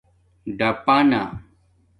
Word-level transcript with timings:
ڈپݳنہ 0.57 1.23